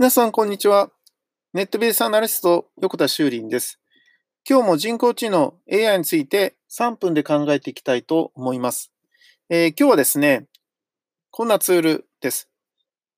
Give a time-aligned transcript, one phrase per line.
[0.00, 0.90] 皆さん、こんにちは。
[1.52, 3.78] ネットベースアナリスト、横田修林です。
[4.48, 8.90] 今日も人工知能 AI について3分で考えていきたいと思います。
[9.50, 10.46] えー、今日はですね、
[11.30, 12.48] こんなツールです。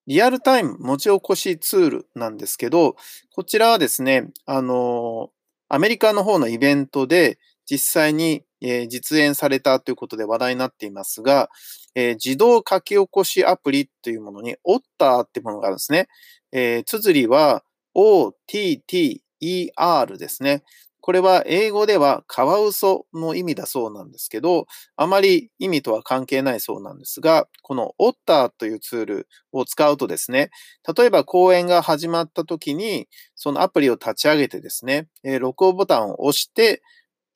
[0.08, 2.96] リアルタイム文字起こしツールなんですけど、
[3.32, 5.28] こちらはですね、あのー、
[5.68, 11.50] アメリカの方のイベントで実際に、えー、実演されたということで話題になっていますが、
[11.94, 16.08] えー、自動書き起こしアプリというものに、オッターってものがあるんですね。
[16.52, 17.64] えー、綴りは
[17.94, 20.62] OTTER ですね。
[21.02, 30.50] これは英語ではカワウソの意味だそうなんですけど、あまり意味とは関係ないそうなんですが、この Otter というツールを使うとですね、
[30.96, 35.08] 例えば講演が始まった時に、そのアプリを立ち上げてですね、
[35.40, 36.82] 録音ボタンを押して、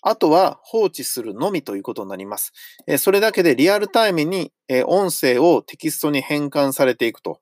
[0.09, 2.53] あとは放置するのみということになります。
[2.99, 4.53] それだけでリアルタイムに
[4.87, 7.41] 音声をテキストに変換されていくと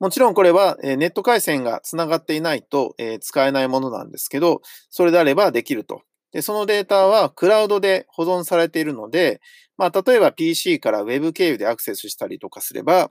[0.00, 6.02] もちろんこれはネット回線がつながっていないと使えないものなんですけど、それであればできると。
[6.32, 9.40] で、そのデータはクラウドで保存されているので、
[9.78, 13.10] まあ、例えば PC から Web 経由でアクセスしたりとかすれば、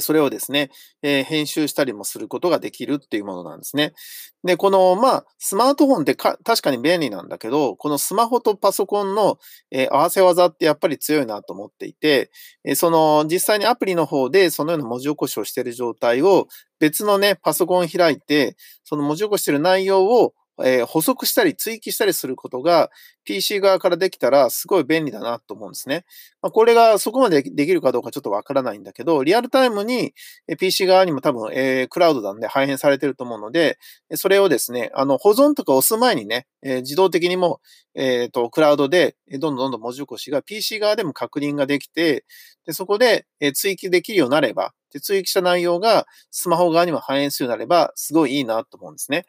[0.00, 0.70] それをですね、
[1.02, 3.94] えー、編集したりもすることができるっていうものなんですね。
[4.44, 9.38] で、この、まあ、スマートフォンってか確かに便利なんだけど、このスマホとパソコンの、
[9.70, 12.30] えー、合わせ技ってやっぱり強いなと思っていて、
[12.64, 22.90] えー、その、実際にアプリの方でそのような文字起こしをしている状態を別のね、パソコン開いて、その文字起こしている内容をえー、補足したり追記したりすることが
[23.24, 26.04] PC 側からできたらすごい便利だなと思うんですね。
[26.40, 30.14] まあ、これがそこまでできるかどうかちょっとわからないんだけど、リアルタイムに
[30.58, 33.78] PC 側にも多分、えー、クラウドなんで配変されてると思うので、
[34.14, 37.60] それをですね、あの保存とか押す前にね、えー、自動的にも、
[37.94, 42.24] えっ、と、クラウドでどんどんどんどん文字起こしが PC 側でも確認ができて、
[42.64, 49.26] でそこでえ追記できるようになれば、で追記した内容がスマホ側にも反映するようになれば、すごいいいなと思うんですね。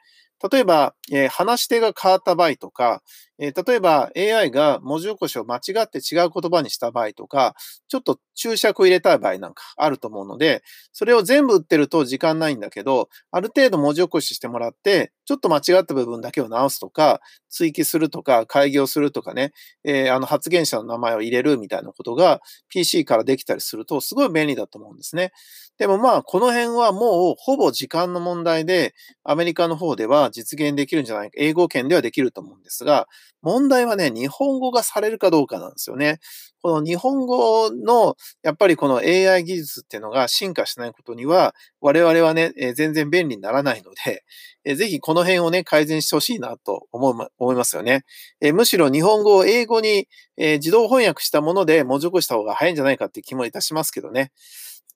[0.52, 3.02] 例えば、えー、話し手が変わった場合とか、
[3.40, 7.56] え、例えば AI が文字起こしを間違って違う言葉にした場合とか、
[7.88, 19.52] ちょっと注釈を入れたい場合なんかあると思うので、それを全部打ってると時間ないんだけど、ある程度文字起こししてもらって、ちょっと間違った部分だけを直すとか、追記するとか、開業するとかね、
[19.84, 25.32] えー、あの発言者の名前を入れるみたいなことが PC からできたりすると、すごい便利だと思うんですね。
[25.78, 28.94] でもまあ、この辺はもうほぼ時間の問題で、
[29.24, 33.08] アメリカの方では実現できるんじゃないか、英語圏ではできると思うんですが、
[33.42, 36.20] 問題はね、日本語がされるかどうかなんですよね。
[36.62, 44.24] この日本語の、やっぱりこの AI 技術っていうのが進化しないことには、我々はね、え全然便利にならないので、
[44.66, 48.04] えぜひこの辺をね、改善してほしいなと思う、思いますよね。
[48.42, 50.08] えむしろ日本語を英語に、
[50.38, 54.32] え自動翻訳したもので文字起こした方が早いんじゃないかっていう気もいたしますけどね。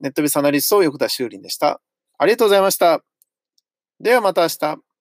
[0.02, 1.82] ネットビスアナリスト、横田修林でした。
[2.18, 3.04] ありがとうございました。
[4.00, 4.93] ではまた明日。